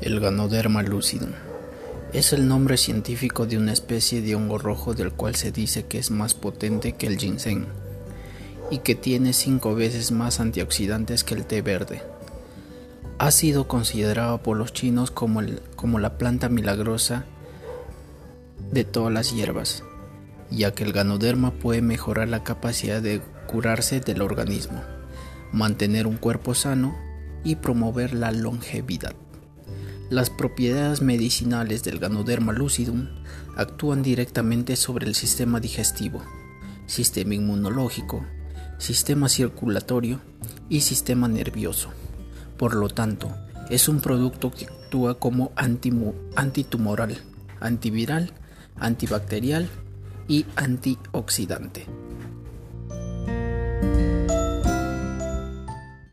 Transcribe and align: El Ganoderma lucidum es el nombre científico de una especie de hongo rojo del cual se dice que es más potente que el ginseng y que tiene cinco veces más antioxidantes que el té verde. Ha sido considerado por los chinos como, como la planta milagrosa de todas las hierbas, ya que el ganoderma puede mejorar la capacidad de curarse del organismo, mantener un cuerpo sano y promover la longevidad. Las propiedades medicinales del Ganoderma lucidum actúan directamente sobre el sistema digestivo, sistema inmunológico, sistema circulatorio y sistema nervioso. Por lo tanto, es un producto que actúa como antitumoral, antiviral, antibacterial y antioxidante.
El 0.00 0.20
Ganoderma 0.20 0.84
lucidum 0.84 1.30
es 2.12 2.32
el 2.32 2.46
nombre 2.46 2.76
científico 2.76 3.46
de 3.46 3.58
una 3.58 3.72
especie 3.72 4.22
de 4.22 4.36
hongo 4.36 4.56
rojo 4.56 4.94
del 4.94 5.10
cual 5.10 5.34
se 5.34 5.50
dice 5.50 5.86
que 5.86 5.98
es 5.98 6.12
más 6.12 6.34
potente 6.34 6.92
que 6.92 7.08
el 7.08 7.18
ginseng 7.18 7.66
y 8.70 8.78
que 8.78 8.94
tiene 8.94 9.32
cinco 9.32 9.74
veces 9.74 10.12
más 10.12 10.38
antioxidantes 10.38 11.24
que 11.24 11.34
el 11.34 11.46
té 11.46 11.62
verde. 11.62 12.00
Ha 13.18 13.32
sido 13.32 13.66
considerado 13.66 14.40
por 14.40 14.56
los 14.56 14.72
chinos 14.72 15.10
como, 15.10 15.42
como 15.74 15.98
la 15.98 16.16
planta 16.16 16.48
milagrosa 16.48 17.24
de 18.70 18.84
todas 18.84 19.12
las 19.12 19.34
hierbas, 19.34 19.82
ya 20.48 20.74
que 20.74 20.84
el 20.84 20.92
ganoderma 20.92 21.54
puede 21.54 21.82
mejorar 21.82 22.28
la 22.28 22.44
capacidad 22.44 23.02
de 23.02 23.20
curarse 23.48 23.98
del 23.98 24.22
organismo, 24.22 24.80
mantener 25.50 26.06
un 26.06 26.18
cuerpo 26.18 26.54
sano 26.54 26.96
y 27.42 27.56
promover 27.56 28.14
la 28.14 28.30
longevidad. 28.30 29.16
Las 30.10 30.30
propiedades 30.30 31.02
medicinales 31.02 31.84
del 31.84 31.98
Ganoderma 31.98 32.54
lucidum 32.54 33.08
actúan 33.56 34.02
directamente 34.02 34.74
sobre 34.74 35.06
el 35.06 35.14
sistema 35.14 35.60
digestivo, 35.60 36.22
sistema 36.86 37.34
inmunológico, 37.34 38.24
sistema 38.78 39.28
circulatorio 39.28 40.18
y 40.70 40.80
sistema 40.80 41.28
nervioso. 41.28 41.90
Por 42.56 42.74
lo 42.74 42.88
tanto, 42.88 43.36
es 43.68 43.86
un 43.86 44.00
producto 44.00 44.50
que 44.50 44.64
actúa 44.64 45.18
como 45.18 45.52
antitumoral, 45.56 47.18
antiviral, 47.60 48.32
antibacterial 48.76 49.68
y 50.26 50.46
antioxidante. 50.56 51.97